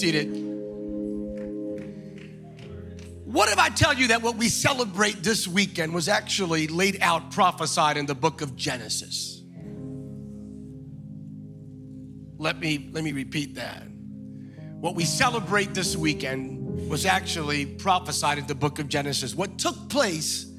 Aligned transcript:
seated. 0.00 0.28
What 3.26 3.50
if 3.50 3.58
I 3.58 3.68
tell 3.68 3.92
you 3.92 4.08
that 4.08 4.22
what 4.22 4.36
we 4.36 4.48
celebrate 4.48 5.22
this 5.22 5.46
weekend 5.46 5.92
was 5.92 6.08
actually 6.08 6.68
laid 6.68 6.98
out, 7.02 7.30
prophesied 7.30 7.98
in 7.98 8.06
the 8.06 8.14
book 8.14 8.40
of 8.40 8.56
Genesis? 8.56 9.42
Let 12.38 12.58
me, 12.58 12.88
let 12.92 13.04
me 13.04 13.12
repeat 13.12 13.56
that. 13.56 13.82
What 14.80 14.94
we 14.94 15.04
celebrate 15.04 15.74
this 15.74 15.94
weekend 15.94 16.88
was 16.88 17.04
actually 17.04 17.66
prophesied 17.66 18.38
in 18.38 18.46
the 18.46 18.54
book 18.54 18.78
of 18.78 18.88
Genesis. 18.88 19.34
What 19.34 19.58
took 19.58 19.90
place 19.90 20.50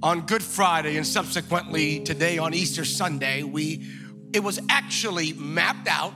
on 0.00 0.20
Good 0.26 0.44
Friday 0.44 0.96
and 0.96 1.04
subsequently 1.04 2.00
today 2.04 2.38
on 2.38 2.54
Easter 2.54 2.84
Sunday, 2.84 3.42
we 3.42 3.84
it 4.32 4.44
was 4.44 4.60
actually 4.68 5.32
mapped 5.32 5.88
out, 5.88 6.14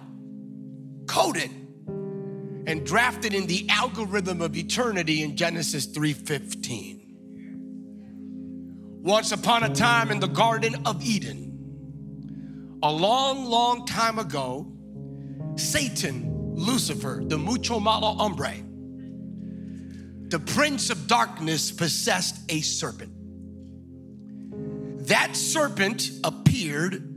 coded, 1.07 1.51
and 2.67 2.87
drafted 2.87 3.35
in 3.35 3.47
the 3.47 3.69
algorithm 3.69 4.41
of 4.41 4.57
eternity 4.57 5.23
in 5.23 5.37
Genesis 5.37 5.87
3:15. 5.87 7.01
Once 9.03 9.33
upon 9.33 9.65
a 9.65 9.75
time 9.75 10.11
in 10.11 10.21
the 10.21 10.29
Garden 10.29 10.77
of 10.87 11.03
Eden, 11.05 12.79
a 12.83 12.93
long, 12.93 13.45
long 13.45 13.85
time 13.87 14.19
ago, 14.19 14.73
Satan, 15.57 16.55
Lucifer, 16.55 17.23
the 17.25 17.39
mucho 17.39 17.81
malo 17.81 18.15
hombre, 18.15 18.55
the 20.29 20.39
prince 20.39 20.91
of 20.91 21.07
darkness 21.07 21.71
possessed 21.73 22.41
a 22.49 22.61
serpent. 22.61 23.13
That 25.09 25.37
serpent 25.37 26.11
appeared, 26.25 27.12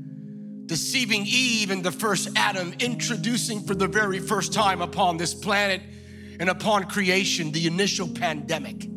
deceiving 0.66 1.24
Eve 1.26 1.72
and 1.72 1.84
the 1.84 1.92
first 1.92 2.30
Adam, 2.36 2.74
introducing 2.80 3.62
for 3.62 3.76
the 3.76 3.88
very 3.88 4.20
first 4.20 4.54
time 4.54 4.82
upon 4.82 5.18
this 5.18 5.34
planet 5.34 5.82
and 6.40 6.50
upon 6.50 6.86
creation 6.86 7.52
the 7.52 7.68
initial 7.68 8.08
pandemic 8.08 8.88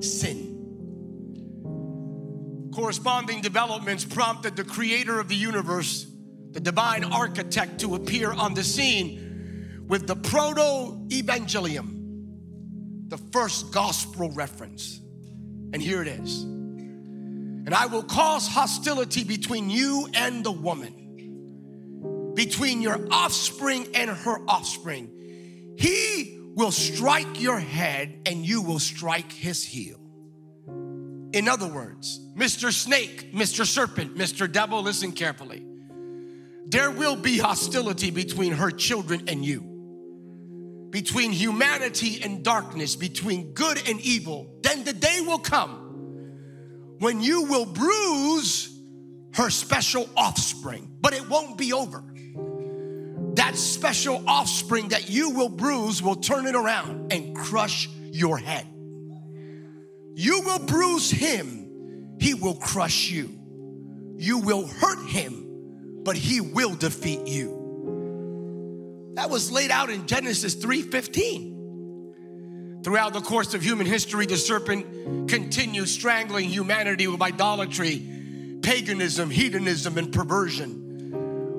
sin. 0.00 0.52
Corresponding 2.74 3.40
developments 3.40 4.04
prompted 4.04 4.56
the 4.56 4.64
creator 4.64 5.18
of 5.18 5.28
the 5.28 5.34
universe, 5.34 6.06
the 6.50 6.60
divine 6.60 7.04
architect, 7.04 7.80
to 7.80 7.94
appear 7.94 8.32
on 8.32 8.54
the 8.54 8.64
scene 8.64 9.84
with 9.88 10.06
the 10.06 10.16
proto 10.16 11.06
evangelium, 11.08 13.08
the 13.08 13.18
first 13.32 13.72
gospel 13.72 14.30
reference. 14.32 15.00
And 15.72 15.80
here 15.80 16.02
it 16.02 16.08
is. 16.08 16.55
And 17.66 17.74
I 17.74 17.86
will 17.86 18.04
cause 18.04 18.46
hostility 18.46 19.24
between 19.24 19.68
you 19.68 20.08
and 20.14 20.44
the 20.44 20.52
woman, 20.52 22.32
between 22.34 22.80
your 22.80 23.08
offspring 23.10 23.88
and 23.92 24.08
her 24.08 24.38
offspring. 24.46 25.74
He 25.76 26.38
will 26.54 26.70
strike 26.70 27.40
your 27.42 27.58
head 27.58 28.20
and 28.24 28.46
you 28.46 28.62
will 28.62 28.78
strike 28.78 29.32
his 29.32 29.64
heel. 29.64 29.98
In 31.32 31.48
other 31.48 31.66
words, 31.66 32.20
Mr. 32.36 32.72
Snake, 32.72 33.32
Mr. 33.34 33.66
Serpent, 33.66 34.16
Mr. 34.16 34.50
Devil, 34.50 34.82
listen 34.82 35.10
carefully. 35.10 35.66
There 36.68 36.92
will 36.92 37.16
be 37.16 37.36
hostility 37.36 38.12
between 38.12 38.52
her 38.52 38.70
children 38.70 39.24
and 39.26 39.44
you, 39.44 40.88
between 40.90 41.32
humanity 41.32 42.20
and 42.22 42.44
darkness, 42.44 42.94
between 42.94 43.54
good 43.54 43.82
and 43.88 44.00
evil. 44.00 44.56
Then 44.62 44.84
the 44.84 44.92
day 44.92 45.20
will 45.20 45.38
come 45.40 45.85
when 46.98 47.20
you 47.20 47.42
will 47.44 47.66
bruise 47.66 48.72
her 49.34 49.50
special 49.50 50.08
offspring, 50.16 50.90
but 51.00 51.12
it 51.12 51.28
won't 51.28 51.58
be 51.58 51.72
over. 51.72 52.02
That 53.34 53.56
special 53.56 54.22
offspring 54.26 54.88
that 54.88 55.10
you 55.10 55.30
will 55.30 55.50
bruise 55.50 56.02
will 56.02 56.16
turn 56.16 56.46
it 56.46 56.54
around 56.54 57.12
and 57.12 57.36
crush 57.36 57.88
your 58.12 58.38
head. 58.38 58.66
You 60.14 60.40
will 60.40 60.60
bruise 60.60 61.10
him, 61.10 62.16
he 62.18 62.32
will 62.32 62.54
crush 62.54 63.10
you. 63.10 63.30
You 64.16 64.38
will 64.38 64.66
hurt 64.66 65.06
him, 65.06 66.00
but 66.02 66.16
he 66.16 66.40
will 66.40 66.74
defeat 66.74 67.26
you. 67.26 69.12
That 69.16 69.28
was 69.28 69.52
laid 69.52 69.70
out 69.70 69.90
in 69.90 70.06
Genesis 70.06 70.54
3:15. 70.54 71.55
Throughout 72.86 73.14
the 73.14 73.20
course 73.20 73.52
of 73.52 73.64
human 73.64 73.84
history, 73.84 74.26
the 74.26 74.36
serpent 74.36 75.28
continues 75.28 75.90
strangling 75.90 76.48
humanity 76.48 77.08
with 77.08 77.20
idolatry, 77.20 78.00
paganism, 78.62 79.28
hedonism, 79.28 79.98
and 79.98 80.12
perversion, 80.12 81.10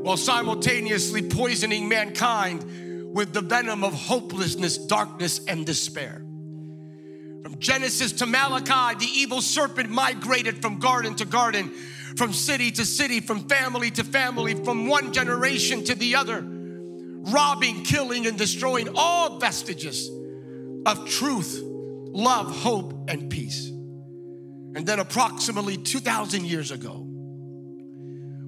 while 0.04 0.16
simultaneously 0.16 1.22
poisoning 1.22 1.90
mankind 1.90 3.14
with 3.14 3.34
the 3.34 3.42
venom 3.42 3.84
of 3.84 3.94
hopelessness, 3.94 4.78
darkness, 4.78 5.42
and 5.50 5.66
despair. 5.66 6.22
From 7.44 7.60
Genesis 7.60 8.14
to 8.14 8.26
Malachi, 8.26 8.98
the 8.98 9.12
evil 9.14 9.42
serpent 9.42 9.90
migrated 9.90 10.62
from 10.62 10.80
garden 10.80 11.14
to 11.16 11.26
garden, 11.26 11.74
from 12.16 12.32
city 12.32 12.72
to 12.72 12.86
city, 12.86 13.20
from 13.20 13.50
family 13.50 13.92
to 13.92 14.06
family, 14.06 14.54
from 14.64 14.88
one 14.88 15.12
generation 15.12 15.84
to 15.84 15.94
the 15.94 16.16
other, 16.16 16.42
robbing, 16.42 17.84
killing, 17.84 18.28
and 18.28 18.38
destroying 18.38 18.88
all 18.96 19.40
vestiges 19.40 20.10
of 20.88 21.08
truth, 21.10 21.62
love, 21.62 22.50
hope, 22.50 23.10
and 23.10 23.30
peace. 23.30 23.68
And 23.68 24.86
then, 24.86 25.00
approximately 25.00 25.78
2,000 25.78 26.46
years 26.46 26.72
ago, 26.72 27.04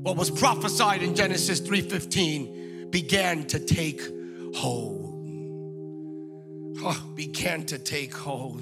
what 0.02 0.16
was 0.16 0.32
prophesied 0.32 1.04
in 1.04 1.16
Genesis 1.16 1.60
3:15 1.60 2.90
began 2.90 3.46
to 3.48 3.60
take 3.60 4.02
hold. 4.56 5.08
Oh, 6.82 7.04
began 7.14 7.66
to 7.66 7.78
take 7.78 8.16
hold. 8.16 8.62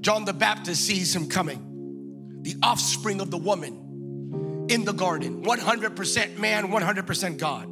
John 0.00 0.24
the 0.24 0.32
Baptist 0.32 0.82
sees 0.82 1.14
him 1.14 1.28
coming, 1.28 2.40
the 2.42 2.54
offspring 2.62 3.20
of 3.20 3.30
the 3.30 3.36
woman 3.36 4.66
in 4.70 4.84
the 4.84 4.92
garden, 4.92 5.42
100% 5.42 6.38
man, 6.38 6.70
100% 6.70 7.38
God, 7.38 7.66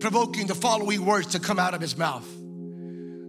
provoking 0.00 0.46
the 0.46 0.54
following 0.54 1.04
words 1.04 1.28
to 1.28 1.38
come 1.38 1.58
out 1.58 1.74
of 1.74 1.82
his 1.82 1.98
mouth 1.98 2.26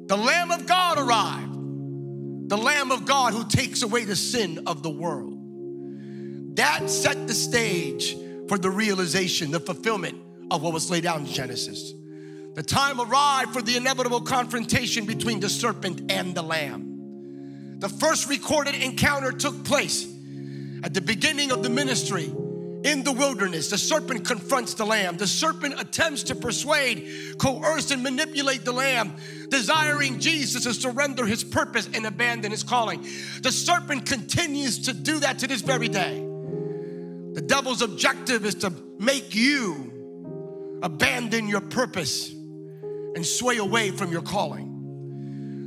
the 0.08 0.18
Lamb 0.18 0.52
of 0.52 0.66
God 0.66 0.98
arrived. 0.98 2.50
The 2.50 2.58
Lamb 2.58 2.92
of 2.92 3.06
God 3.06 3.34
who 3.34 3.46
takes 3.48 3.82
away 3.84 4.06
the 4.06 4.16
sin 4.16 4.64
of 4.68 4.82
the 4.82 4.90
world. 4.90 5.38
That 6.56 6.90
set 6.90 7.28
the 7.28 7.34
stage 7.34 8.16
for 8.48 8.58
the 8.58 8.70
realization, 8.70 9.52
the 9.52 9.60
fulfillment 9.60 10.18
of 10.50 10.64
what 10.64 10.74
was 10.74 10.90
laid 10.90 11.06
out 11.06 11.20
in 11.20 11.26
Genesis. 11.26 11.94
The 12.56 12.64
time 12.64 13.00
arrived 13.02 13.52
for 13.52 13.62
the 13.62 13.76
inevitable 13.76 14.22
confrontation 14.22 15.06
between 15.06 15.40
the 15.42 15.50
serpent 15.50 16.10
and 16.12 16.34
the 16.34 16.42
lamb. 16.42 17.78
The 17.80 17.90
first 17.90 18.30
recorded 18.30 18.76
encounter 18.76 19.32
took 19.32 19.66
place 19.66 20.08
at 20.84 20.94
the 20.94 21.02
beginning 21.02 21.52
of 21.52 21.64
the 21.64 21.70
ministry 21.70 22.32
in 22.84 23.04
the 23.04 23.12
wilderness, 23.12 23.70
the 23.70 23.78
serpent 23.78 24.26
confronts 24.26 24.74
the 24.76 24.86
lamb. 24.86 25.18
The 25.18 25.28
serpent 25.28 25.80
attempts 25.80 26.24
to 26.24 26.36
persuade, 26.36 27.36
coerce, 27.38 27.92
and 27.92 28.02
manipulate 28.04 28.64
the 28.64 28.72
lamb, 28.72 29.16
desiring 29.50 30.20
Jesus 30.20 30.64
to 30.64 30.74
surrender 30.74 31.26
his 31.26 31.44
purpose 31.44 31.90
and 31.94 32.06
abandon 32.06 32.52
his 32.52 32.64
calling. 32.64 33.06
The 33.42 33.52
serpent 33.52 34.06
continues 34.06 34.80
to 34.80 34.94
do 34.94 35.20
that 35.20 35.40
to 35.40 35.48
this 35.48 35.62
very 35.62 35.88
day. 35.88 36.24
The 37.34 37.42
devil's 37.42 37.82
objective 37.82 38.46
is 38.46 38.56
to 38.56 38.74
make 39.00 39.36
you 39.36 40.80
abandon 40.82 41.48
your 41.48 41.62
purpose 41.62 42.32
and 42.32 43.26
sway 43.26 43.58
away 43.58 43.92
from 43.92 44.12
your 44.12 44.22
calling. 44.22 44.78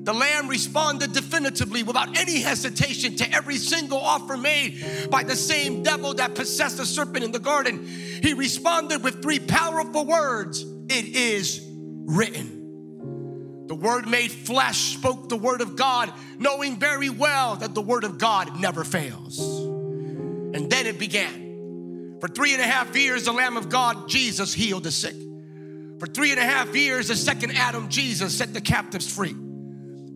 The 0.03 0.15
lamb 0.15 0.49
responded 0.49 1.13
definitively 1.13 1.83
without 1.83 2.17
any 2.17 2.41
hesitation 2.41 3.17
to 3.17 3.33
every 3.33 3.57
single 3.57 3.99
offer 3.99 4.37
made 4.37 4.83
by 5.11 5.23
the 5.23 5.37
same 5.37 5.83
devil 5.83 6.15
that 6.15 6.35
possessed 6.35 6.79
the 6.79 6.87
serpent 6.87 7.23
in 7.23 7.33
the 7.33 7.39
garden. 7.39 7.87
He 7.87 8.33
responded 8.33 9.05
with 9.05 9.23
three 9.23 9.39
powerful 9.39 10.07
words 10.07 10.65
It 10.89 11.05
is 11.15 11.65
written. 11.71 12.60
The 13.71 13.77
word 13.77 14.09
made 14.09 14.33
flesh 14.33 14.97
spoke 14.97 15.29
the 15.29 15.37
word 15.37 15.61
of 15.61 15.77
God, 15.77 16.13
knowing 16.41 16.77
very 16.77 17.09
well 17.09 17.55
that 17.55 17.73
the 17.73 17.81
word 17.81 18.03
of 18.03 18.19
God 18.19 18.59
never 18.59 18.83
fails. 18.83 19.39
And 19.39 20.69
then 20.69 20.89
it 20.89 20.99
began. 20.99 22.17
For 22.19 22.27
three 22.27 22.53
and 22.53 22.61
a 22.61 22.67
half 22.67 22.97
years, 22.97 23.27
the 23.27 23.33
Lamb 23.33 23.57
of 23.57 23.69
God, 23.69 24.09
Jesus, 24.09 24.53
healed 24.53 24.83
the 24.83 24.91
sick. 24.91 25.15
For 26.01 26.09
three 26.09 26.33
and 26.33 26.41
a 26.41 26.45
half 26.45 26.75
years, 26.75 27.07
the 27.07 27.15
second 27.15 27.53
Adam, 27.53 27.89
Jesus, 27.89 28.37
set 28.37 28.53
the 28.53 28.61
captives 28.61 29.09
free. 29.09 29.37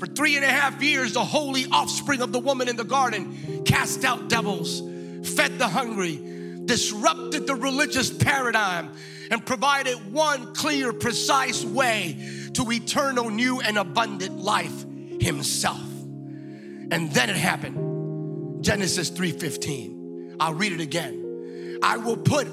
For 0.01 0.07
three 0.07 0.35
and 0.35 0.45
a 0.45 0.51
half 0.51 0.83
years, 0.83 1.13
the 1.13 1.25
holy 1.25 1.67
offspring 1.71 2.23
of 2.23 2.33
the 2.33 2.41
woman 2.41 2.69
in 2.69 2.75
the 2.75 2.83
garden 2.83 3.63
cast 3.65 4.05
out 4.05 4.29
devils, 4.29 4.81
fed 5.37 5.61
the 5.61 5.69
hungry, 5.69 6.17
disrupted 6.65 7.47
the 7.47 7.55
religious 7.55 8.13
paradigm, 8.13 8.91
and 9.31 9.47
provided 9.47 10.13
one 10.13 10.55
clear, 10.55 10.93
precise 10.93 11.65
way 11.65 12.44
to 12.55 12.71
eternal, 12.73 13.31
new, 13.31 13.61
and 13.61 13.79
abundant 13.79 14.39
life 14.39 14.85
Himself. 15.21 15.83
And 16.91 17.13
then 17.13 17.31
it 17.31 17.37
happened. 17.37 18.65
Genesis 18.65 19.11
3:15. 19.11 20.37
I'll 20.41 20.55
read 20.55 20.73
it 20.73 20.81
again. 20.81 21.79
I 21.83 21.97
will 21.99 22.17
put 22.17 22.49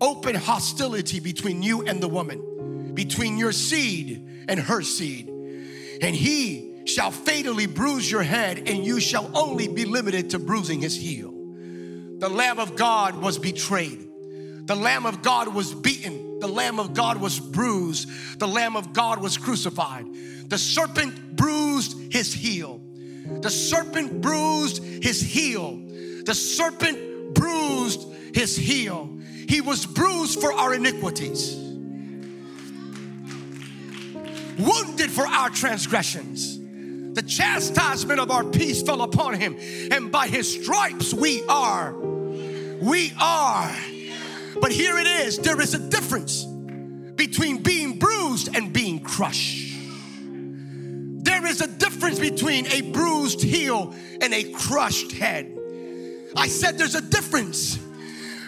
open 0.00 0.34
hostility 0.34 1.20
between 1.20 1.62
you 1.62 1.82
and 1.82 2.00
the 2.00 2.08
woman 2.08 2.42
between 2.96 3.38
your 3.38 3.52
seed 3.52 4.26
and 4.48 4.58
her 4.58 4.82
seed, 4.82 5.28
and 5.28 6.16
he 6.16 6.82
shall 6.86 7.12
fatally 7.12 7.66
bruise 7.66 8.10
your 8.10 8.22
head, 8.22 8.58
and 8.68 8.84
you 8.84 8.98
shall 8.98 9.30
only 9.34 9.68
be 9.68 9.84
limited 9.84 10.30
to 10.30 10.40
bruising 10.40 10.80
his 10.80 10.96
heel. 10.96 11.32
The 12.18 12.28
Lamb 12.28 12.58
of 12.58 12.74
God 12.74 13.16
was 13.16 13.38
betrayed. 13.38 14.08
The 14.66 14.74
Lamb 14.74 15.06
of 15.06 15.22
God 15.22 15.54
was 15.54 15.74
beaten. 15.74 16.25
The 16.40 16.48
Lamb 16.48 16.78
of 16.78 16.94
God 16.94 17.20
was 17.20 17.40
bruised. 17.40 18.38
The 18.38 18.48
Lamb 18.48 18.76
of 18.76 18.92
God 18.92 19.20
was 19.20 19.38
crucified. 19.38 20.06
The 20.48 20.58
serpent 20.58 21.36
bruised 21.36 22.12
his 22.12 22.32
heel. 22.32 22.80
The 23.40 23.50
serpent 23.50 24.20
bruised 24.20 24.82
his 24.82 25.20
heel. 25.20 25.80
The 26.24 26.34
serpent 26.34 27.34
bruised 27.34 28.06
his 28.34 28.56
heel. 28.56 29.18
He 29.48 29.60
was 29.60 29.86
bruised 29.86 30.40
for 30.40 30.52
our 30.52 30.74
iniquities, 30.74 31.54
wounded 34.58 35.10
for 35.10 35.26
our 35.26 35.50
transgressions. 35.50 36.58
The 37.14 37.22
chastisement 37.22 38.20
of 38.20 38.30
our 38.30 38.44
peace 38.44 38.82
fell 38.82 39.02
upon 39.02 39.34
him, 39.34 39.56
and 39.90 40.12
by 40.12 40.26
his 40.26 40.62
stripes 40.62 41.14
we 41.14 41.44
are. 41.46 41.94
We 41.94 43.12
are. 43.20 43.74
But 44.60 44.72
here 44.72 44.98
it 44.98 45.06
is 45.06 45.38
there 45.38 45.60
is 45.60 45.74
a 45.74 45.78
difference 45.78 46.44
between 46.44 47.62
being 47.62 47.98
bruised 47.98 48.54
and 48.54 48.72
being 48.72 49.00
crushed. 49.00 49.74
There 50.22 51.46
is 51.46 51.60
a 51.60 51.66
difference 51.66 52.18
between 52.18 52.66
a 52.66 52.82
bruised 52.92 53.42
heel 53.42 53.94
and 54.20 54.32
a 54.32 54.44
crushed 54.52 55.12
head. 55.12 55.52
I 56.36 56.48
said 56.48 56.78
there's 56.78 56.94
a 56.94 57.00
difference 57.00 57.78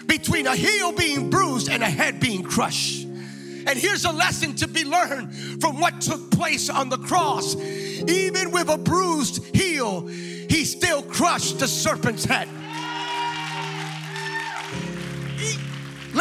between 0.05 0.47
a 0.47 0.55
heel 0.55 0.91
being 0.91 1.29
bruised 1.29 1.69
and 1.69 1.83
a 1.83 1.89
head 1.89 2.19
being 2.19 2.43
crushed. 2.43 3.05
And 3.05 3.77
here's 3.77 4.05
a 4.05 4.11
lesson 4.11 4.55
to 4.55 4.67
be 4.67 4.85
learned 4.85 5.61
from 5.61 5.79
what 5.79 6.01
took 6.01 6.31
place 6.31 6.69
on 6.69 6.89
the 6.89 6.97
cross. 6.97 7.55
Even 7.55 8.51
with 8.51 8.69
a 8.69 8.77
bruised 8.77 9.43
heel, 9.55 10.07
he 10.07 10.65
still 10.65 11.03
crushed 11.03 11.59
the 11.59 11.67
serpent's 11.67 12.25
head. 12.25 12.47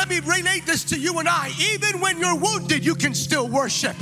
Let 0.09 0.25
me 0.25 0.37
relate 0.37 0.65
this 0.65 0.85
to 0.85 0.99
you 0.99 1.19
and 1.19 1.29
I. 1.29 1.53
Even 1.75 2.01
when 2.01 2.19
you're 2.19 2.35
wounded, 2.35 2.83
you 2.83 2.95
can 2.95 3.13
still 3.13 3.47
worship. 3.47 3.95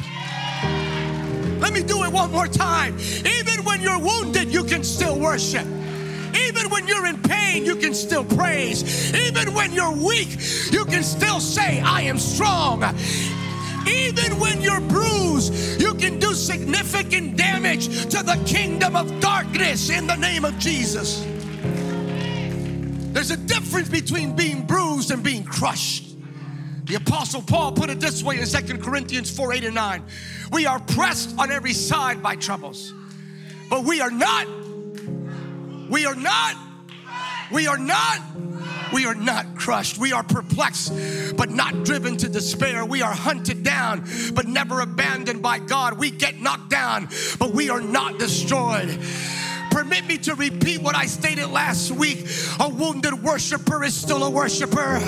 Let 1.59 1.73
me 1.73 1.83
do 1.83 2.05
it 2.05 2.13
one 2.13 2.31
more 2.31 2.47
time. 2.47 2.97
Even 3.25 3.65
when 3.65 3.83
you're 3.83 3.99
wounded, 3.99 4.53
you 4.53 4.63
can 4.63 4.85
still 4.85 5.19
worship. 5.19 5.67
Even 6.33 6.71
when 6.71 6.87
you're 6.87 7.07
in 7.07 7.21
pain, 7.23 7.67
you 7.67 7.75
can 7.75 7.93
still 7.93 8.23
praise. 8.25 9.13
Even 9.17 9.53
when 9.53 9.73
you're 9.73 9.91
weak, 9.91 10.29
you 10.71 10.85
can 10.85 11.03
still 11.03 11.41
say, 11.41 11.81
I 11.81 12.03
am 12.03 12.19
strong. 12.19 12.85
Even 13.89 14.39
when 14.39 14.63
you're 14.63 14.83
bruised, 14.83 15.81
you 15.81 15.93
can 15.95 16.21
do 16.21 16.35
significant 16.35 17.37
damage 17.37 17.89
to 18.11 18.23
the 18.23 18.41
kingdom 18.47 18.95
of 18.95 19.19
darkness 19.19 19.91
in 19.91 20.07
the 20.07 20.17
name 20.17 20.45
of 20.45 20.57
Jesus. 20.61 21.27
There's 23.17 23.31
a 23.31 23.37
difference 23.39 23.89
between 23.89 24.37
being 24.37 24.67
bruised 24.67 25.11
and 25.11 25.23
being 25.23 25.43
crushed. 25.43 26.05
The 26.85 26.97
Apostle 26.97 27.41
Paul 27.41 27.73
put 27.73 27.89
it 27.89 27.99
this 27.99 28.23
way 28.23 28.39
in 28.39 28.47
2 28.47 28.77
Corinthians 28.77 29.35
4 29.35 29.55
8 29.55 29.65
and 29.65 29.75
9. 29.75 30.05
We 30.53 30.67
are 30.67 30.79
pressed 30.79 31.35
on 31.39 31.51
every 31.51 31.73
side 31.73 32.23
by 32.23 32.37
troubles, 32.37 32.93
but 33.71 33.85
we 33.85 34.03
are 34.03 34.11
not 34.11 34.47
we 35.89 36.05
are 36.05 36.15
not, 36.15 36.57
we 37.51 37.67
are 37.67 37.79
not, 37.79 38.21
we 38.93 39.07
are 39.07 39.15
not 39.15 39.55
crushed. 39.57 39.97
We 39.97 40.13
are 40.13 40.23
perplexed, 40.23 40.93
but 41.39 41.51
not 41.51 41.87
driven 41.87 42.19
to 42.19 42.29
despair. 42.29 42.85
We 42.85 43.01
are 43.01 43.15
hunted 43.15 43.63
down, 43.63 44.07
but 44.35 44.47
never 44.47 44.81
abandoned 44.81 45.41
by 45.41 45.61
God. 45.61 45.99
We 45.99 46.11
get 46.11 46.39
knocked 46.39 46.69
down, 46.69 47.09
but 47.39 47.55
we 47.55 47.71
are 47.71 47.81
not 47.81 48.19
destroyed 48.19 49.01
permit 49.77 50.07
me 50.07 50.17
to 50.17 50.35
repeat 50.37 50.81
what 50.81 50.97
I 50.97 51.05
stated 51.05 51.49
last 51.49 51.91
week. 51.91 52.27
A 52.61 52.67
wounded 52.67 53.23
worshiper 53.23 53.85
is 53.85 53.95
still 53.95 54.25
a 54.25 54.31
worshiper. 54.31 54.99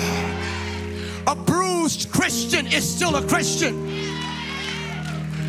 A 1.25 1.35
bruised 1.35 2.11
Christian 2.11 2.67
is 2.67 2.87
still 2.87 3.15
a 3.15 3.27
Christian. 3.27 3.73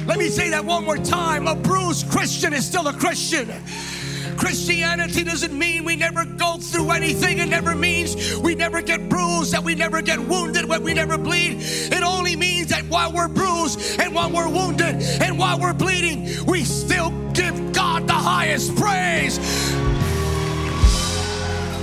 Let 0.07 0.19
me 0.19 0.31
say 0.31 0.49
that 0.49 0.65
one 0.65 0.87
more 0.87 0.97
time. 0.97 1.49
A 1.49 1.55
bruised 1.55 2.11
Christian 2.11 2.55
is 2.55 2.65
still 2.65 2.89
a 2.89 2.95
Christian. 2.95 3.53
Christianity 4.39 5.23
doesn't 5.23 5.53
mean 5.53 5.85
we 5.85 5.97
never 5.97 6.25
go 6.25 6.57
through 6.57 6.91
anything. 6.93 7.41
It 7.41 7.51
never 7.51 7.75
means 7.75 8.39
we 8.39 8.55
never 8.55 8.81
get 8.81 9.11
bruised, 9.11 9.53
that 9.53 9.63
we 9.63 9.75
never 9.75 10.01
get 10.01 10.19
wounded, 10.19 10.67
that 10.67 10.81
we 10.81 10.95
never 10.95 11.19
bleed. 11.19 11.59
It 11.61 12.03
only 12.03 12.37
means 12.37 12.69
that 12.69 12.85
while 12.85 13.13
we're 13.13 13.29
bruised 13.29 14.01
and 14.01 14.15
while 14.15 14.31
we're 14.33 14.49
wounded 14.49 14.95
and 15.21 15.39
while 15.39 15.61
we're 15.61 15.75
bleeding, 15.75 16.27
we 16.47 16.65
still 16.65 17.11
give 17.35 17.70
highest 18.41 18.75
praise. 18.75 19.39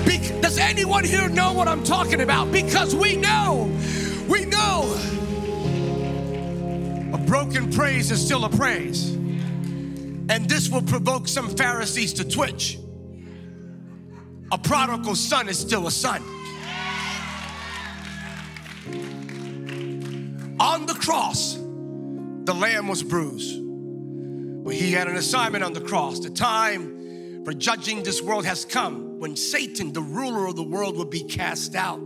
Be- 0.08 0.42
Does 0.42 0.58
anyone 0.58 1.04
here 1.04 1.30
know 1.30 1.54
what 1.54 1.68
I'm 1.68 1.84
talking 1.84 2.22
about? 2.22 2.52
Because 2.52 2.96
we 2.96 3.16
know, 3.16 3.72
we 4.28 4.46
know 4.46 4.98
a 7.14 7.18
broken 7.20 7.72
praise 7.72 8.10
is 8.10 8.26
still 8.26 8.44
a 8.44 8.50
praise. 8.50 9.12
And 10.30 10.50
this 10.50 10.68
will 10.68 10.82
provoke 10.82 11.28
some 11.28 11.48
Pharisees 11.56 12.14
to 12.14 12.28
twitch. 12.28 12.80
A 14.52 14.58
prodigal 14.58 15.14
son 15.14 15.50
is 15.50 15.60
still 15.60 15.86
a 15.86 15.92
son. 15.92 16.24
On 20.60 20.88
the 20.88 20.96
cross, 20.96 21.54
the 22.46 22.56
lamb 22.56 22.88
was 22.88 23.04
bruised. 23.04 23.67
He 24.70 24.92
had 24.92 25.08
an 25.08 25.16
assignment 25.16 25.64
on 25.64 25.74
the 25.74 25.82
cross. 25.82 26.20
The 26.20 26.30
time 26.30 27.44
for 27.46 27.54
judging 27.54 28.04
this 28.04 28.22
world 28.22 28.46
has 28.46 28.66
come 28.66 29.20
when 29.20 29.36
Satan, 29.36 29.94
the 29.94 30.02
ruler 30.02 30.48
of 30.48 30.56
the 30.56 30.64
world, 30.64 30.98
will 30.98 31.06
be 31.06 31.24
cast 31.24 31.76
out. 31.76 32.00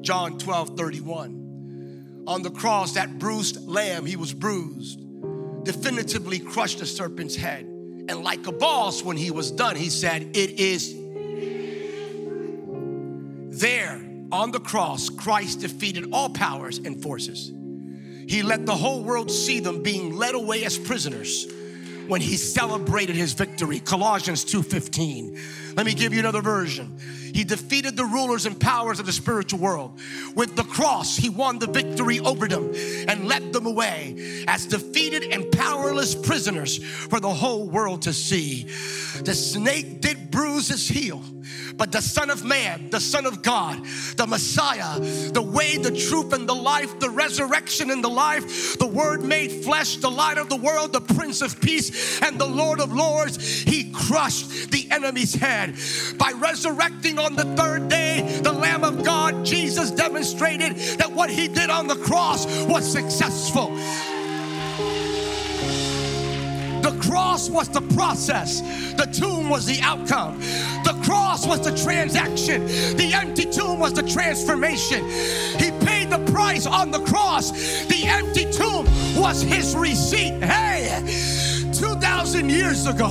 John 0.00 0.38
12 0.38 0.76
31. 0.76 2.24
On 2.26 2.42
the 2.42 2.50
cross, 2.50 2.92
that 2.92 3.18
bruised 3.18 3.66
lamb, 3.66 4.04
he 4.04 4.16
was 4.16 4.32
bruised 4.32 5.00
definitively 5.68 6.38
crushed 6.38 6.78
the 6.78 6.86
serpent's 6.86 7.36
head. 7.36 7.66
And 7.66 8.22
like 8.22 8.46
a 8.46 8.52
boss, 8.52 9.02
when 9.02 9.18
he 9.18 9.30
was 9.30 9.50
done, 9.50 9.76
he 9.76 9.90
said, 9.90 10.22
It 10.34 10.58
is 10.58 10.94
there 13.60 14.02
on 14.32 14.50
the 14.50 14.60
cross. 14.60 15.10
Christ 15.10 15.60
defeated 15.60 16.08
all 16.10 16.30
powers 16.30 16.78
and 16.78 17.02
forces. 17.02 17.52
He 18.26 18.42
let 18.42 18.64
the 18.64 18.74
whole 18.74 19.04
world 19.04 19.30
see 19.30 19.60
them 19.60 19.82
being 19.82 20.16
led 20.16 20.34
away 20.34 20.64
as 20.64 20.78
prisoners 20.78 21.46
when 22.08 22.20
he 22.20 22.36
celebrated 22.36 23.14
his 23.14 23.34
victory. 23.34 23.78
Colossians 23.80 24.44
2:15. 24.44 25.38
Let 25.78 25.86
me 25.86 25.94
give 25.94 26.12
you 26.12 26.18
another 26.18 26.42
version. 26.42 26.98
He 27.32 27.44
defeated 27.44 27.96
the 27.96 28.04
rulers 28.04 28.46
and 28.46 28.58
powers 28.58 28.98
of 28.98 29.06
the 29.06 29.12
spiritual 29.12 29.60
world. 29.60 30.00
With 30.34 30.56
the 30.56 30.64
cross, 30.64 31.16
he 31.16 31.28
won 31.28 31.60
the 31.60 31.68
victory 31.68 32.18
over 32.18 32.48
them 32.48 32.72
and 33.06 33.28
led 33.28 33.52
them 33.52 33.64
away 33.64 34.44
as 34.48 34.66
defeated 34.66 35.22
and 35.32 35.48
powerless 35.52 36.16
prisoners 36.16 36.78
for 36.82 37.20
the 37.20 37.32
whole 37.32 37.68
world 37.68 38.02
to 38.02 38.12
see. 38.12 38.64
The 39.22 39.36
snake 39.36 40.00
did 40.00 40.32
bruise 40.32 40.66
his 40.66 40.88
heel 40.88 41.22
but 41.78 41.92
the 41.92 42.02
Son 42.02 42.28
of 42.28 42.44
Man, 42.44 42.90
the 42.90 43.00
Son 43.00 43.24
of 43.24 43.42
God, 43.42 43.84
the 44.16 44.26
Messiah, 44.26 44.98
the 44.98 45.42
way, 45.42 45.76
the 45.76 45.92
truth, 45.92 46.32
and 46.32 46.48
the 46.48 46.54
life, 46.54 46.98
the 46.98 47.08
resurrection 47.08 47.90
and 47.90 48.02
the 48.02 48.08
life, 48.08 48.76
the 48.78 48.86
Word 48.86 49.22
made 49.22 49.64
flesh, 49.64 49.96
the 49.96 50.10
light 50.10 50.38
of 50.38 50.48
the 50.48 50.56
world, 50.56 50.92
the 50.92 51.00
Prince 51.00 51.40
of 51.40 51.60
Peace, 51.60 52.20
and 52.20 52.38
the 52.38 52.46
Lord 52.46 52.80
of 52.80 52.92
Lords, 52.92 53.62
He 53.62 53.92
crushed 53.92 54.70
the 54.72 54.88
enemy's 54.90 55.34
head. 55.34 55.67
By 56.18 56.32
resurrecting 56.36 57.18
on 57.18 57.34
the 57.34 57.44
third 57.56 57.88
day, 57.88 58.40
the 58.42 58.52
Lamb 58.52 58.84
of 58.84 59.04
God, 59.04 59.44
Jesus 59.44 59.90
demonstrated 59.90 60.76
that 60.98 61.10
what 61.10 61.30
He 61.30 61.48
did 61.48 61.70
on 61.70 61.86
the 61.86 61.96
cross 61.96 62.46
was 62.66 62.90
successful. 62.90 63.74
The 66.82 66.96
cross 67.00 67.50
was 67.50 67.68
the 67.68 67.82
process, 67.94 68.60
the 68.92 69.06
tomb 69.06 69.48
was 69.48 69.66
the 69.66 69.80
outcome. 69.82 70.40
The 70.84 70.98
cross 71.04 71.46
was 71.46 71.60
the 71.60 71.76
transaction, 71.76 72.66
the 72.96 73.12
empty 73.14 73.44
tomb 73.44 73.78
was 73.78 73.92
the 73.92 74.02
transformation. 74.02 75.04
He 75.58 75.70
paid 75.84 76.10
the 76.10 76.24
price 76.32 76.66
on 76.66 76.90
the 76.90 77.00
cross, 77.00 77.50
the 77.86 78.04
empty 78.06 78.50
tomb 78.52 78.86
was 79.16 79.42
his 79.42 79.74
receipt. 79.76 80.42
Hey, 80.42 81.02
2,000 81.72 82.48
years 82.48 82.86
ago, 82.86 83.10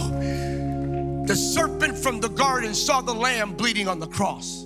the 1.28 1.36
serpent 1.36 1.98
from 1.98 2.22
the 2.22 2.30
garden 2.30 2.74
saw 2.74 3.02
the 3.02 3.14
lamb 3.14 3.54
bleeding 3.54 3.88
on 3.88 4.00
the 4.00 4.08
cross. 4.08 4.66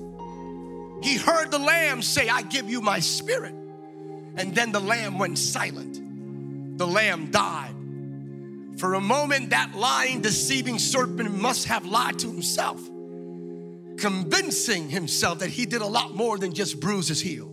He 1.01 1.17
heard 1.17 1.49
the 1.49 1.59
lamb 1.59 2.01
say, 2.01 2.29
I 2.29 2.43
give 2.43 2.69
you 2.69 2.81
my 2.81 2.99
spirit. 2.99 3.55
And 4.35 4.53
then 4.53 4.71
the 4.71 4.79
lamb 4.79 5.17
went 5.17 5.37
silent. 5.39 6.77
The 6.77 6.85
lamb 6.85 7.31
died. 7.31 7.75
For 8.77 8.93
a 8.93 9.01
moment, 9.01 9.49
that 9.49 9.75
lying, 9.75 10.21
deceiving 10.21 10.79
serpent 10.79 11.33
must 11.33 11.65
have 11.65 11.85
lied 11.85 12.19
to 12.19 12.27
himself, 12.27 12.79
convincing 13.97 14.89
himself 14.89 15.39
that 15.39 15.49
he 15.49 15.65
did 15.65 15.81
a 15.81 15.87
lot 15.87 16.15
more 16.15 16.37
than 16.37 16.53
just 16.53 16.79
bruise 16.79 17.07
his 17.07 17.21
heel. 17.21 17.51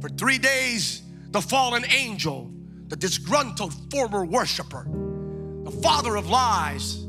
For 0.00 0.08
three 0.08 0.38
days, 0.38 1.02
the 1.30 1.40
fallen 1.40 1.84
angel, 1.90 2.50
the 2.88 2.96
disgruntled 2.96 3.74
former 3.90 4.24
worshiper, 4.24 4.86
the 5.64 5.70
father 5.82 6.16
of 6.16 6.28
lies, 6.28 7.01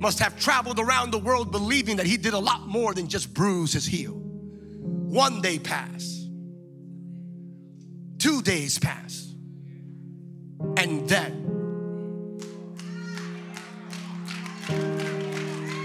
must 0.00 0.18
have 0.18 0.40
traveled 0.40 0.78
around 0.78 1.12
the 1.12 1.18
world 1.18 1.52
believing 1.52 1.96
that 1.96 2.06
he 2.06 2.16
did 2.16 2.32
a 2.32 2.38
lot 2.38 2.66
more 2.66 2.94
than 2.94 3.06
just 3.06 3.32
bruise 3.34 3.72
his 3.72 3.86
heel. 3.86 4.14
One 4.14 5.42
day 5.42 5.58
passed, 5.58 6.28
two 8.18 8.40
days 8.42 8.78
passed, 8.78 9.34
and 10.76 11.08
then 11.08 11.46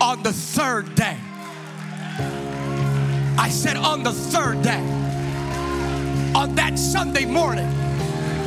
on 0.01 0.23
the 0.23 0.31
third 0.31 0.95
day, 0.95 1.17
I 3.37 3.49
said, 3.49 3.75
on 3.75 4.03
the 4.03 4.13
third 4.13 4.61
day, 4.61 4.79
on 6.33 6.55
that 6.55 6.79
Sunday 6.79 7.25
morning, 7.25 7.67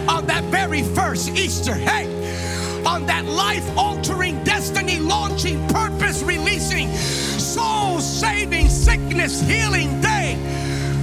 on 0.09 0.27
that 0.27 0.45
very 0.45 0.83
first 0.83 1.31
Easter, 1.31 1.75
hey, 1.75 2.07
on 2.89 3.05
that 3.05 3.27
life 3.27 3.69
altering, 3.77 4.43
destiny 4.45 4.99
launching, 4.99 5.59
purpose 5.69 6.23
releasing, 6.23 6.89
soul 7.39 8.01
saving, 8.01 8.67
sickness 8.67 9.43
healing 9.43 10.01
day, 10.01 10.37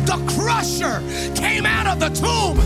the 0.05 0.17
crusher 0.33 0.97
came 1.35 1.65
out 1.65 1.85
of 1.85 1.99
the 1.99 2.09
tomb. 2.09 2.57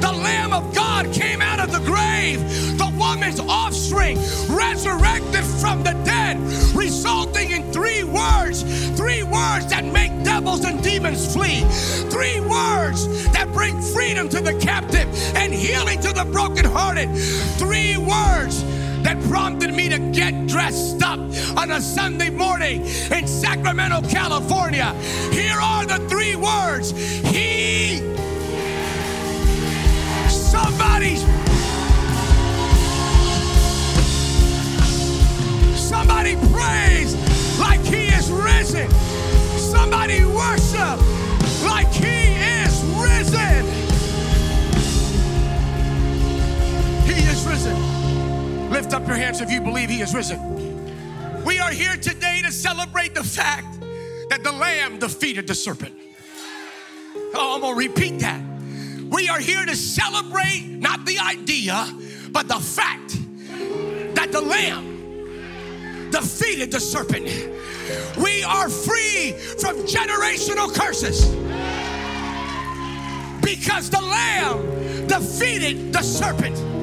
The 0.00 0.12
Lamb 0.12 0.52
of 0.52 0.72
God 0.74 1.12
came 1.12 1.42
out 1.42 1.58
of 1.58 1.72
the 1.72 1.80
grave. 1.80 2.38
The 2.78 2.85
woman's 2.98 3.40
offspring 3.40 4.18
resurrected 4.48 5.44
from 5.44 5.82
the 5.82 5.92
dead, 6.04 6.38
resulting 6.74 7.50
in 7.50 7.72
three 7.72 8.04
words 8.04 8.62
three 8.96 9.22
words 9.22 9.66
that 9.68 9.84
make 9.84 10.10
devils 10.24 10.64
and 10.64 10.82
demons 10.82 11.32
flee, 11.32 11.60
three 12.10 12.40
words 12.40 13.30
that 13.32 13.46
bring 13.52 13.80
freedom 13.80 14.28
to 14.28 14.40
the 14.40 14.54
captive 14.58 15.06
and 15.36 15.52
healing 15.52 16.00
to 16.00 16.12
the 16.12 16.24
brokenhearted, 16.24 17.08
three 17.58 17.96
words 17.98 18.64
that 19.02 19.22
prompted 19.28 19.74
me 19.74 19.88
to 19.88 19.98
get 20.12 20.46
dressed 20.46 21.02
up 21.02 21.18
on 21.58 21.70
a 21.70 21.80
Sunday 21.80 22.30
morning 22.30 22.80
in 23.12 23.26
Sacramento, 23.26 24.00
California. 24.08 24.94
Here 25.30 25.60
are 25.60 25.84
the 25.84 25.98
three 26.08 26.34
words. 26.34 26.90
He, 26.90 27.98
somebody's, 30.28 31.22
If 49.40 49.50
you 49.50 49.60
believe 49.60 49.90
He 49.90 50.00
is 50.00 50.14
risen. 50.14 51.44
We 51.44 51.58
are 51.58 51.70
here 51.70 51.96
today 51.96 52.40
to 52.42 52.50
celebrate 52.50 53.14
the 53.14 53.22
fact 53.22 53.80
that 54.30 54.42
the 54.42 54.50
Lamb 54.50 54.98
defeated 54.98 55.46
the 55.46 55.54
serpent. 55.54 55.94
Oh, 57.34 57.54
I'm 57.54 57.60
gonna 57.60 57.76
repeat 57.76 58.20
that. 58.20 58.40
We 59.10 59.28
are 59.28 59.38
here 59.38 59.66
to 59.66 59.76
celebrate 59.76 60.64
not 60.68 61.04
the 61.04 61.18
idea, 61.18 61.86
but 62.30 62.48
the 62.48 62.58
fact 62.58 63.18
that 64.14 64.32
the 64.32 64.40
Lamb 64.40 66.10
defeated 66.10 66.72
the 66.72 66.80
serpent. 66.80 67.26
We 68.16 68.42
are 68.42 68.70
free 68.70 69.32
from 69.60 69.76
generational 69.82 70.74
curses 70.74 71.26
because 73.42 73.90
the 73.90 74.00
Lamb 74.00 75.06
defeated 75.06 75.92
the 75.92 76.02
serpent. 76.02 76.75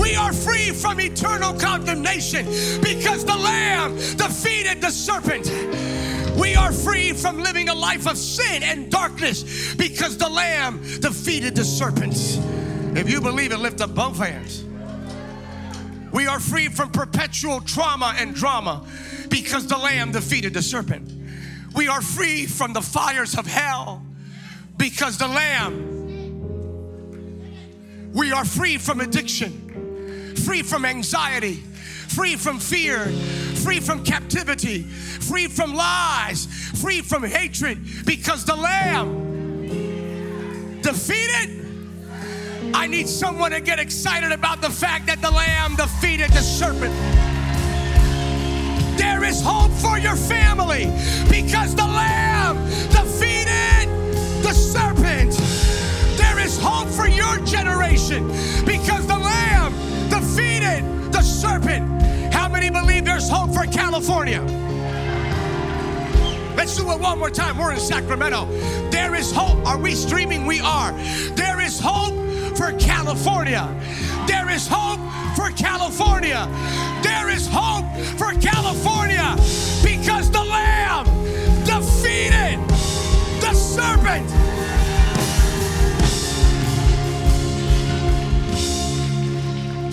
We 0.00 0.16
are 0.16 0.32
free 0.32 0.70
from 0.70 1.00
eternal 1.00 1.54
condemnation 1.54 2.46
because 2.80 3.24
the 3.24 3.36
Lamb 3.36 3.96
defeated 3.96 4.80
the 4.80 4.90
serpent. 4.90 5.46
We 6.38 6.54
are 6.54 6.72
free 6.72 7.12
from 7.12 7.42
living 7.42 7.68
a 7.68 7.74
life 7.74 8.06
of 8.06 8.16
sin 8.16 8.62
and 8.62 8.90
darkness 8.90 9.74
because 9.74 10.16
the 10.16 10.28
Lamb 10.28 10.80
defeated 11.00 11.54
the 11.54 11.64
serpent. 11.64 12.16
If 12.96 13.10
you 13.10 13.20
believe 13.20 13.52
it, 13.52 13.58
lift 13.58 13.80
up 13.80 13.94
both 13.94 14.16
hands. 14.16 14.64
We 16.12 16.26
are 16.26 16.40
free 16.40 16.68
from 16.68 16.90
perpetual 16.90 17.60
trauma 17.60 18.14
and 18.18 18.34
drama 18.34 18.84
because 19.28 19.66
the 19.66 19.76
Lamb 19.76 20.12
defeated 20.12 20.54
the 20.54 20.62
serpent. 20.62 21.12
We 21.74 21.88
are 21.88 22.02
free 22.02 22.46
from 22.46 22.72
the 22.72 22.82
fires 22.82 23.36
of 23.36 23.46
hell 23.46 24.02
because 24.76 25.18
the 25.18 25.28
Lamb. 25.28 25.98
We 28.12 28.32
are 28.32 28.44
free 28.44 28.76
from 28.76 29.00
addiction, 29.00 29.89
free 30.44 30.62
from 30.62 30.84
anxiety, 30.84 31.54
free 32.08 32.36
from 32.36 32.58
fear, 32.58 33.06
free 33.62 33.80
from 33.80 34.02
captivity, 34.04 34.82
free 34.82 35.46
from 35.46 35.74
lies, 35.74 36.46
free 36.80 37.02
from 37.02 37.22
hatred 37.22 37.78
because 38.06 38.44
the 38.44 38.56
Lamb 38.56 39.30
defeated. 40.82 41.56
I 42.74 42.86
need 42.86 43.08
someone 43.08 43.50
to 43.52 43.60
get 43.60 43.78
excited 43.78 44.32
about 44.32 44.60
the 44.60 44.70
fact 44.70 45.06
that 45.06 45.20
the 45.20 45.30
Lamb 45.30 45.76
defeated 45.76 46.30
the 46.30 46.40
serpent. 46.40 46.94
There 48.98 49.24
is 49.24 49.42
hope 49.42 49.72
for 49.72 49.98
your 49.98 50.16
family 50.16 50.86
because 51.30 51.74
the 51.74 51.86
Lamb 51.86 52.56
defeated 52.90 53.88
the 54.42 54.52
serpent. 54.52 55.32
There 56.16 56.38
is 56.38 56.58
hope 56.60 56.88
for 56.88 57.08
your 57.08 57.38
generation 57.46 58.28
hope 63.30 63.54
for 63.54 63.64
California? 63.66 64.42
Let's 66.56 66.76
do 66.76 66.90
it 66.90 67.00
one 67.00 67.18
more 67.18 67.30
time. 67.30 67.56
We're 67.56 67.72
in 67.72 67.80
Sacramento. 67.80 68.44
There 68.90 69.14
is 69.14 69.32
hope. 69.32 69.64
Are 69.66 69.78
we 69.78 69.94
streaming? 69.94 70.44
We 70.44 70.60
are. 70.60 70.92
There 71.34 71.60
is 71.60 71.80
hope 71.80 72.14
for 72.56 72.72
California. 72.78 73.66
There 74.26 74.50
is 74.50 74.68
hope 74.68 75.00
for 75.36 75.50
California. 75.52 76.46
There 77.02 77.30
is 77.30 77.48
hope 77.50 77.86
for 78.18 78.38
California 78.40 79.36
because 79.82 80.30
the 80.30 80.42
Lamb 80.42 81.06
defeated 81.64 82.58
the 83.40 83.54
serpent. 83.54 84.28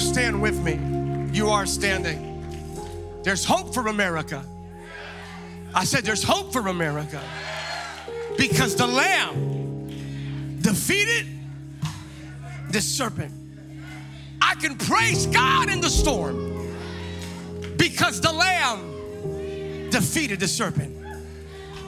Stand 0.02 0.42
with 0.42 0.60
me. 0.60 0.80
You 1.32 1.50
are 1.50 1.66
standing. 1.66 2.27
There's 3.24 3.44
hope 3.44 3.74
for 3.74 3.88
America. 3.88 4.44
I 5.74 5.84
said, 5.84 6.04
There's 6.04 6.24
hope 6.24 6.54
for 6.54 6.68
America 6.68 7.22
because 8.38 8.76
the 8.76 8.88
Lamb 8.88 9.88
defeated 10.62 11.28
the 12.72 12.82
serpent. 12.82 13.34
I 14.42 14.56
can 14.56 14.78
praise 14.78 15.26
God 15.28 15.70
in 15.70 15.82
the 15.82 15.90
storm 15.90 16.76
because 17.78 18.22
the 18.22 18.32
Lamb 18.32 19.90
defeated 19.90 20.40
the 20.40 20.48
serpent. 20.48 20.96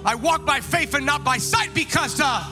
I 0.05 0.15
walk 0.15 0.45
by 0.45 0.61
faith 0.61 0.93
and 0.93 1.05
not 1.05 1.23
by 1.23 1.37
sight 1.37 1.73
because 1.73 2.19
uh, 2.23 2.43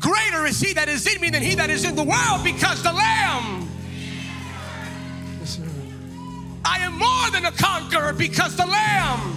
greater 0.00 0.46
is 0.46 0.60
He 0.60 0.72
that 0.74 0.88
is 0.88 1.06
in 1.06 1.20
me 1.20 1.30
than 1.30 1.42
He 1.42 1.54
that 1.56 1.70
is 1.70 1.84
in 1.84 1.96
the 1.96 2.04
world 2.04 2.44
because 2.44 2.82
the 2.82 2.92
Lamb. 2.92 3.71
I 6.64 6.78
am 6.80 6.98
more 6.98 7.30
than 7.30 7.44
a 7.44 7.52
conqueror 7.52 8.12
because 8.12 8.56
the 8.56 8.66
Lamb. 8.66 9.36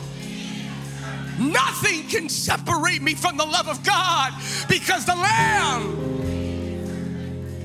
Nothing 1.39 2.07
can 2.07 2.29
separate 2.29 3.01
me 3.01 3.13
from 3.13 3.35
the 3.37 3.45
love 3.45 3.67
of 3.67 3.83
God 3.83 4.33
because 4.69 5.05
the 5.05 5.15
Lamb. 5.15 6.01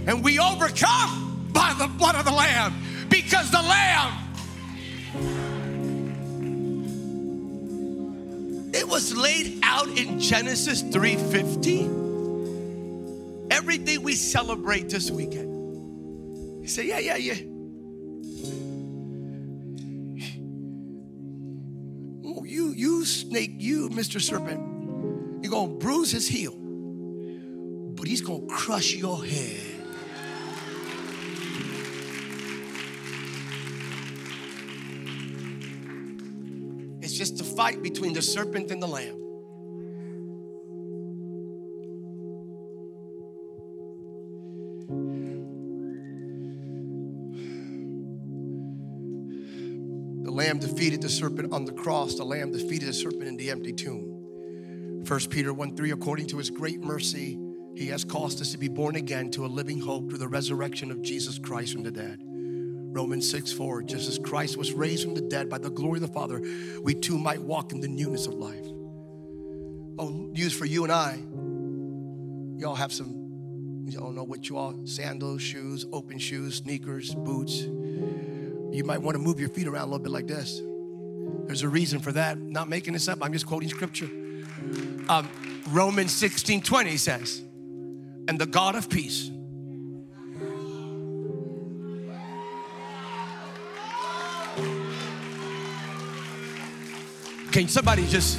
And 0.07 0.25
we 0.25 0.39
overcome 0.39 1.49
by 1.53 1.75
the 1.79 1.87
blood 1.87 2.17
of 2.17 2.25
the 2.25 2.33
Lamb 2.33 2.75
because 3.09 3.51
the 3.51 3.63
Lamb. 3.63 4.17
It 8.73 8.89
was 8.89 9.17
laid 9.17 9.61
out 9.63 9.89
in 9.89 10.19
Genesis 10.21 10.83
3:50. 10.83 11.89
Everything 13.51 14.03
we 14.03 14.15
celebrate 14.15 14.89
this 14.89 15.11
weekend. 15.11 16.63
You 16.63 16.69
say, 16.69 16.87
yeah, 16.87 16.99
yeah, 16.99 17.17
yeah. 17.17 17.50
Snake, 23.31 23.53
you, 23.59 23.89
Mr. 23.91 24.21
Serpent. 24.21 24.61
You're 25.41 25.53
gonna 25.53 25.75
bruise 25.75 26.11
his 26.11 26.27
heel, 26.27 26.53
but 26.53 28.09
he's 28.09 28.21
gonna 28.21 28.45
crush 28.47 28.97
your 28.97 29.25
head. 29.25 29.61
It's 37.01 37.17
just 37.17 37.41
a 37.41 37.45
fight 37.45 37.85
between 37.85 38.15
the 38.15 38.23
serpent 38.23 38.73
and 38.73 38.83
the 38.83 38.89
lamb. 38.89 39.30
Lamb 50.51 50.59
defeated 50.59 51.01
the 51.01 51.09
serpent 51.09 51.53
on 51.53 51.65
the 51.65 51.73
cross. 51.73 52.17
The 52.17 52.25
Lamb 52.25 52.51
defeated 52.51 52.89
the 52.89 52.93
serpent 52.93 53.23
in 53.23 53.37
the 53.37 53.53
empty 53.53 53.73
tomb. 53.73 55.05
1 55.07 55.21
Peter 55.29 55.55
1 55.55 55.77
3, 55.77 55.93
according 55.93 56.27
to 56.27 56.39
his 56.39 56.51
great 56.51 56.81
mercy, 56.81 57.39
he 57.77 57.87
has 57.87 58.03
caused 58.03 58.41
us 58.41 58.51
to 58.51 58.59
be 58.59 58.67
born 58.67 58.97
again 58.97 59.31
to 59.31 59.47
a 59.47 59.47
living 59.47 59.79
hope 59.79 60.09
through 60.09 60.19
the 60.19 60.27
resurrection 60.27 60.91
of 60.91 61.03
Jesus 61.03 61.39
Christ 61.39 61.73
from 61.73 61.85
the 61.85 61.93
dead. 61.93 62.19
Romans 62.25 63.31
6 63.31 63.53
4, 63.53 63.83
just 63.85 64.09
as 64.09 64.19
Christ 64.19 64.57
was 64.57 64.73
raised 64.73 65.05
from 65.05 65.15
the 65.15 65.21
dead 65.21 65.49
by 65.49 65.59
the 65.59 65.71
glory 65.71 65.99
of 65.99 66.09
the 66.09 66.13
Father, 66.13 66.43
we 66.83 66.95
too 66.95 67.17
might 67.17 67.41
walk 67.41 67.71
in 67.71 67.79
the 67.79 67.87
newness 67.87 68.27
of 68.27 68.35
life. 68.35 68.67
Oh, 70.01 70.33
used 70.35 70.59
for 70.59 70.65
you 70.65 70.83
and 70.83 70.93
I. 70.93 71.21
Y'all 72.61 72.75
have 72.75 72.93
some, 72.93 73.85
you 73.87 73.97
don't 73.97 74.17
know 74.17 74.25
what 74.25 74.49
you 74.49 74.57
all, 74.57 74.85
sandals, 74.85 75.43
shoes, 75.43 75.87
open 75.93 76.19
shoes, 76.19 76.57
sneakers, 76.57 77.15
boots. 77.15 77.69
You 78.73 78.85
might 78.85 79.03
want 79.03 79.17
to 79.17 79.19
move 79.19 79.41
your 79.41 79.49
feet 79.49 79.67
around 79.67 79.83
a 79.83 79.87
little 79.87 79.99
bit 79.99 80.13
like 80.13 80.27
this. 80.27 80.61
There's 81.47 81.63
a 81.63 81.69
reason 81.69 82.01
for 82.01 82.13
that. 82.13 82.39
Not 82.39 82.69
making 82.69 82.93
this 82.93 83.09
up, 83.09 83.19
I'm 83.23 83.33
just 83.33 83.47
quoting 83.47 83.69
scripture. 83.69 84.09
Um, 85.09 85.29
Romans 85.71 86.13
16 86.13 86.63
20 86.63 86.97
says, 86.97 87.43
And 88.29 88.39
the 88.39 88.47
God 88.47 88.77
of 88.77 88.89
peace, 88.89 89.31
Can 97.53 97.67
somebody 97.67 98.07
just, 98.07 98.39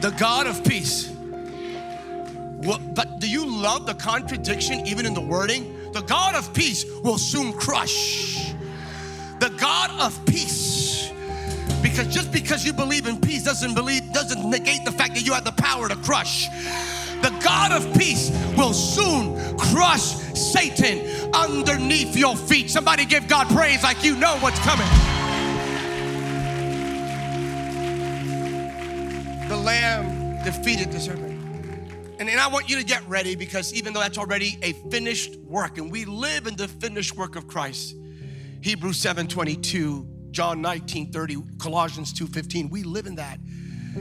the 0.00 0.10
God 0.18 0.48
of 0.48 0.64
peace. 0.64 1.08
What, 1.08 2.94
but 2.96 3.20
do 3.20 3.30
you 3.30 3.46
love 3.46 3.86
the 3.86 3.94
contradiction 3.94 4.84
even 4.86 5.06
in 5.06 5.14
the 5.14 5.20
wording? 5.20 5.92
The 5.92 6.00
God 6.02 6.34
of 6.34 6.52
peace 6.52 6.84
will 7.04 7.18
soon 7.18 7.52
crush. 7.52 8.49
The 9.40 9.48
God 9.58 9.90
of 9.98 10.26
peace. 10.26 11.10
Because 11.82 12.14
just 12.14 12.30
because 12.30 12.64
you 12.64 12.74
believe 12.74 13.06
in 13.06 13.18
peace 13.20 13.42
doesn't 13.42 13.74
believe 13.74 14.12
doesn't 14.12 14.48
negate 14.48 14.84
the 14.84 14.92
fact 14.92 15.14
that 15.14 15.24
you 15.24 15.32
have 15.32 15.44
the 15.44 15.52
power 15.52 15.88
to 15.88 15.96
crush. 15.96 16.46
The 17.22 17.34
God 17.42 17.72
of 17.72 17.98
peace 17.98 18.30
will 18.56 18.74
soon 18.74 19.58
crush 19.58 20.02
Satan 20.02 21.34
underneath 21.34 22.16
your 22.16 22.36
feet. 22.36 22.70
Somebody 22.70 23.06
give 23.06 23.28
God 23.28 23.48
praise 23.48 23.82
like 23.82 24.04
you 24.04 24.14
know 24.14 24.36
what's 24.40 24.58
coming. 24.60 24.86
The 29.48 29.56
lamb 29.56 30.44
defeated 30.44 30.92
the 30.92 31.00
serpent. 31.00 31.40
And, 32.18 32.28
and 32.28 32.38
I 32.38 32.48
want 32.48 32.68
you 32.68 32.76
to 32.76 32.84
get 32.84 33.06
ready 33.08 33.36
because 33.36 33.72
even 33.72 33.94
though 33.94 34.00
that's 34.00 34.18
already 34.18 34.58
a 34.60 34.74
finished 34.90 35.36
work, 35.36 35.78
and 35.78 35.90
we 35.90 36.04
live 36.04 36.46
in 36.46 36.56
the 36.56 36.68
finished 36.68 37.16
work 37.16 37.36
of 37.36 37.48
Christ, 37.48 37.96
Hebrews 38.62 38.98
7 38.98 39.26
22, 39.26 40.06
John 40.32 40.60
19 40.60 41.12
30, 41.12 41.36
Colossians 41.58 42.12
2 42.12 42.26
15, 42.26 42.68
we 42.68 42.82
live 42.82 43.06
in 43.06 43.14
that. 43.16 43.38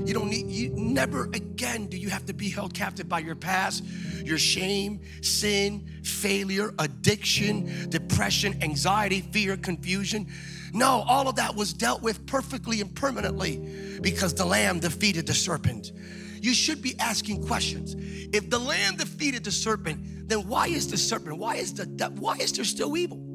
You 0.05 0.13
don't 0.13 0.29
need, 0.29 0.47
you 0.47 0.69
never 0.69 1.25
again 1.33 1.87
do 1.87 1.97
you 1.97 2.09
have 2.09 2.25
to 2.25 2.33
be 2.33 2.49
held 2.49 2.73
captive 2.73 3.09
by 3.09 3.19
your 3.19 3.35
past, 3.35 3.83
your 4.23 4.37
shame, 4.37 5.01
sin, 5.23 5.87
failure, 6.03 6.73
addiction, 6.77 7.89
depression, 7.89 8.61
anxiety, 8.61 9.21
fear, 9.21 9.57
confusion. 9.57 10.27
No, 10.73 11.03
all 11.07 11.27
of 11.27 11.37
that 11.37 11.55
was 11.55 11.73
dealt 11.73 12.03
with 12.03 12.27
perfectly 12.27 12.81
and 12.81 12.93
permanently 12.93 13.99
because 14.01 14.35
the 14.35 14.45
lamb 14.45 14.79
defeated 14.79 15.25
the 15.25 15.33
serpent. 15.33 15.91
You 16.41 16.53
should 16.53 16.81
be 16.81 16.95
asking 16.99 17.47
questions. 17.47 17.95
If 17.97 18.49
the 18.49 18.59
lamb 18.59 18.97
defeated 18.97 19.43
the 19.43 19.51
serpent, 19.51 20.29
then 20.29 20.47
why 20.47 20.67
is 20.67 20.91
the 20.91 20.97
serpent, 20.97 21.37
why 21.37 21.55
is 21.55 21.73
the 21.73 21.85
why 22.19 22.35
is 22.35 22.51
there 22.53 22.65
still 22.65 22.95
evil? 22.95 23.28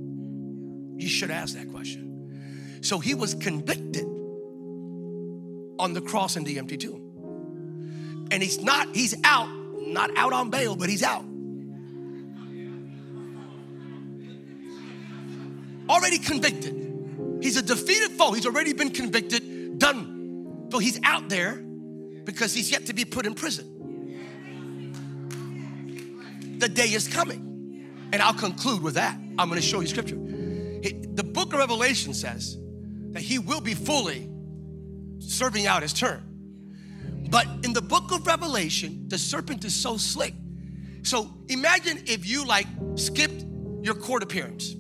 You 0.97 1.09
should 1.09 1.31
ask 1.31 1.55
that 1.55 1.71
question. 1.71 2.81
So 2.83 2.99
he 2.99 3.15
was 3.15 3.35
convicted 3.35 4.05
on 5.79 5.93
the 5.93 6.01
cross 6.01 6.37
in 6.37 6.45
the 6.45 6.59
empty 6.59 6.77
tomb. 6.77 8.29
And 8.31 8.43
he's 8.43 8.61
not, 8.61 8.95
he's 8.95 9.15
out, 9.25 9.49
not 9.77 10.11
out 10.17 10.33
on 10.33 10.51
bail, 10.51 10.77
but 10.77 10.89
he's 10.89 11.03
out. 11.03 11.25
Already 15.89 16.19
convicted. 16.19 16.81
He's 17.43 17.57
a 17.57 17.63
defeated 17.63 18.13
foe. 18.13 18.33
He's 18.33 18.47
already 18.47 18.73
been 18.73 18.91
convicted, 18.91 19.79
done. 19.79 20.69
So 20.71 20.79
he's 20.79 20.99
out 21.05 21.29
there 21.29 21.57
because 22.25 22.55
he's 22.55 22.71
yet 22.71 22.87
to 22.87 22.95
be 22.95 23.05
put 23.05 23.27
in 23.27 23.35
prison. 23.35 23.71
The 26.59 26.69
day 26.69 26.87
is 26.87 27.07
coming. 27.07 27.43
And 28.13 28.23
I'll 28.23 28.33
conclude 28.35 28.83
with 28.83 28.95
that. 28.95 29.19
I'm 29.39 29.49
going 29.49 29.61
to 29.61 29.67
show 29.67 29.81
you 29.81 29.87
scripture. 29.87 30.17
The 30.93 31.25
book 31.25 31.53
of 31.53 31.59
Revelation 31.59 32.13
says 32.13 32.59
that 33.13 33.23
he 33.23 33.39
will 33.39 33.61
be 33.61 33.75
fully 33.75 34.29
serving 35.19 35.67
out 35.67 35.83
his 35.83 35.93
term. 35.93 36.23
But 37.31 37.47
in 37.63 37.73
the 37.73 37.81
book 37.81 38.13
of 38.13 38.27
Revelation, 38.27 39.09
the 39.09 39.19
serpent 39.19 39.65
is 39.65 39.75
so 39.75 39.97
slick. 39.97 40.35
So 41.03 41.31
imagine 41.49 42.03
if 42.07 42.29
you 42.29 42.45
like 42.47 42.67
skipped 42.97 43.45
your 43.83 43.95
court 43.95 44.23
appearance. 44.23 44.75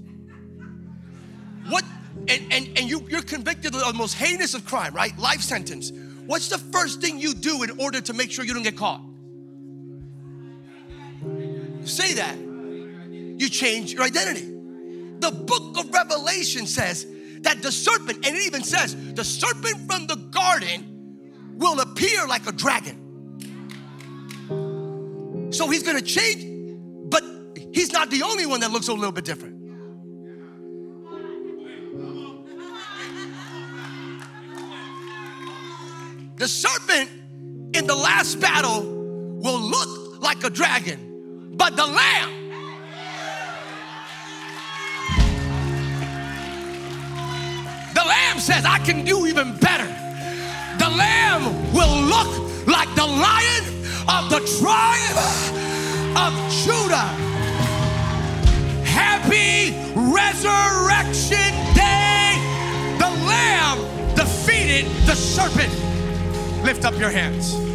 What 1.68 1.84
and 2.28 2.52
and, 2.52 2.78
and 2.78 2.88
you, 2.88 3.06
you're 3.08 3.22
convicted 3.22 3.74
of 3.74 3.80
the 3.80 3.92
most 3.94 4.14
heinous 4.14 4.54
of 4.54 4.64
crime, 4.66 4.94
right? 4.94 5.16
Life 5.18 5.40
sentence. 5.40 5.90
What's 6.26 6.48
the 6.48 6.58
first 6.58 7.00
thing 7.00 7.18
you 7.18 7.34
do 7.34 7.62
in 7.62 7.78
order 7.80 8.00
to 8.00 8.12
make 8.12 8.30
sure 8.30 8.44
you 8.44 8.54
don't 8.54 8.62
get 8.62 8.76
caught? 8.76 9.00
Say 11.84 12.14
that. 12.14 12.36
You 12.38 13.48
change 13.48 13.92
your 13.92 14.02
identity. 14.02 14.53
The 15.24 15.30
book 15.30 15.78
of 15.78 15.90
Revelation 15.90 16.66
says 16.66 17.06
that 17.40 17.62
the 17.62 17.72
serpent, 17.72 18.26
and 18.26 18.36
it 18.36 18.44
even 18.44 18.62
says, 18.62 18.94
the 19.14 19.24
serpent 19.24 19.90
from 19.90 20.06
the 20.06 20.16
garden 20.16 21.54
will 21.54 21.80
appear 21.80 22.26
like 22.26 22.46
a 22.46 22.52
dragon. 22.52 23.00
So 25.50 25.70
he's 25.70 25.82
gonna 25.82 26.02
change, 26.02 26.44
but 27.08 27.24
he's 27.72 27.90
not 27.90 28.10
the 28.10 28.22
only 28.22 28.44
one 28.44 28.60
that 28.60 28.70
looks 28.70 28.88
a 28.88 28.92
little 28.92 29.12
bit 29.12 29.24
different. 29.24 29.54
The 36.36 36.48
serpent 36.48 37.08
in 37.74 37.86
the 37.86 37.96
last 37.96 38.40
battle 38.40 38.82
will 38.82 39.58
look 39.58 40.20
like 40.20 40.44
a 40.44 40.50
dragon, 40.50 41.54
but 41.56 41.76
the 41.76 41.86
lamb 41.86 42.43
lamb 48.34 48.40
says, 48.40 48.64
I 48.64 48.78
can 48.78 49.04
do 49.04 49.26
even 49.26 49.56
better. 49.58 49.86
The 50.78 50.90
lamb 50.90 51.72
will 51.72 52.02
look 52.02 52.66
like 52.66 52.88
the 52.96 53.06
lion 53.06 53.64
of 54.08 54.28
the 54.30 54.40
tribe 54.58 55.18
of 56.16 56.32
Judah. 56.64 57.10
Happy 58.84 59.74
Resurrection 59.94 61.52
Day. 61.74 62.34
The 62.98 63.10
lamb 63.24 63.78
defeated 64.16 64.86
the 65.06 65.14
serpent. 65.14 65.72
Lift 66.64 66.84
up 66.84 66.98
your 66.98 67.10
hands. 67.10 67.73